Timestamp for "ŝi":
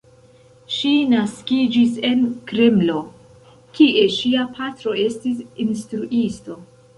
0.75-0.93